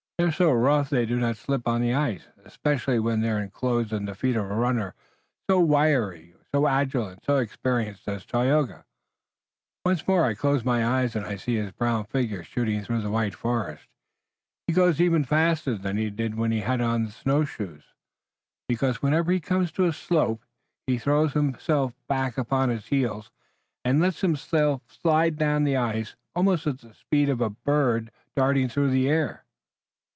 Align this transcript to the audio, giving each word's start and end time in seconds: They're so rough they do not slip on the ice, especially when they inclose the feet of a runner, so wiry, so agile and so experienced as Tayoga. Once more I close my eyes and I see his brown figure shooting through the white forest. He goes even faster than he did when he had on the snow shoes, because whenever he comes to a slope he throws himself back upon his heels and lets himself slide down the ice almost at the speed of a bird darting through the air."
They're 0.17 0.31
so 0.47 0.53
rough 0.53 0.91
they 0.91 1.07
do 1.07 1.15
not 1.19 1.35
slip 1.37 1.67
on 1.67 1.81
the 1.81 1.95
ice, 1.95 2.27
especially 2.45 2.99
when 2.99 3.21
they 3.21 3.35
inclose 3.41 3.89
the 3.89 4.13
feet 4.13 4.35
of 4.35 4.51
a 4.51 4.53
runner, 4.53 4.93
so 5.49 5.59
wiry, 5.59 6.35
so 6.53 6.67
agile 6.67 7.07
and 7.07 7.23
so 7.23 7.37
experienced 7.37 8.07
as 8.07 8.23
Tayoga. 8.23 8.85
Once 9.83 10.07
more 10.07 10.23
I 10.23 10.35
close 10.35 10.63
my 10.63 10.85
eyes 10.85 11.15
and 11.15 11.25
I 11.25 11.37
see 11.37 11.55
his 11.55 11.71
brown 11.71 12.03
figure 12.05 12.43
shooting 12.43 12.83
through 12.83 13.01
the 13.01 13.09
white 13.09 13.33
forest. 13.33 13.87
He 14.67 14.73
goes 14.73 15.01
even 15.01 15.23
faster 15.25 15.75
than 15.75 15.97
he 15.97 16.11
did 16.11 16.35
when 16.35 16.51
he 16.51 16.59
had 16.61 16.81
on 16.81 17.05
the 17.05 17.11
snow 17.11 17.43
shoes, 17.43 17.83
because 18.69 19.01
whenever 19.01 19.31
he 19.31 19.39
comes 19.39 19.71
to 19.71 19.85
a 19.87 19.91
slope 19.91 20.43
he 20.85 20.99
throws 20.99 21.33
himself 21.33 21.95
back 22.07 22.37
upon 22.37 22.69
his 22.69 22.85
heels 22.85 23.31
and 23.83 23.99
lets 23.99 24.21
himself 24.21 24.83
slide 24.87 25.35
down 25.35 25.63
the 25.63 25.77
ice 25.77 26.15
almost 26.35 26.67
at 26.67 26.77
the 26.77 26.93
speed 26.93 27.27
of 27.27 27.41
a 27.41 27.49
bird 27.49 28.11
darting 28.35 28.69
through 28.69 28.91
the 28.91 29.09
air." 29.09 29.45